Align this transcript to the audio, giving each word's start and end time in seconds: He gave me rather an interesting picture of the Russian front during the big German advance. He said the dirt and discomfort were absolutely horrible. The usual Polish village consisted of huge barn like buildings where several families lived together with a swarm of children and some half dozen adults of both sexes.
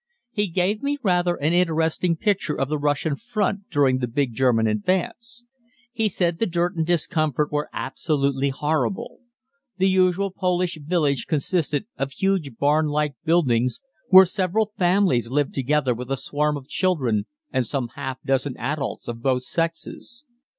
He 0.31 0.47
gave 0.47 0.81
me 0.81 0.97
rather 1.03 1.35
an 1.35 1.53
interesting 1.53 2.15
picture 2.17 2.59
of 2.59 2.69
the 2.69 2.79
Russian 2.79 3.15
front 3.15 3.69
during 3.69 3.99
the 3.99 4.07
big 4.07 4.33
German 4.33 4.65
advance. 4.65 5.45
He 5.93 6.09
said 6.09 6.39
the 6.39 6.47
dirt 6.47 6.75
and 6.75 6.87
discomfort 6.87 7.51
were 7.51 7.69
absolutely 7.71 8.49
horrible. 8.49 9.19
The 9.77 9.87
usual 9.87 10.31
Polish 10.31 10.79
village 10.83 11.27
consisted 11.27 11.85
of 11.97 12.13
huge 12.13 12.57
barn 12.57 12.87
like 12.87 13.13
buildings 13.25 13.79
where 14.07 14.25
several 14.25 14.71
families 14.75 15.29
lived 15.29 15.53
together 15.53 15.93
with 15.93 16.09
a 16.09 16.17
swarm 16.17 16.57
of 16.57 16.67
children 16.67 17.27
and 17.51 17.63
some 17.63 17.89
half 17.89 18.17
dozen 18.23 18.57
adults 18.57 19.07
of 19.07 19.21
both 19.21 19.43
sexes. 19.43 20.25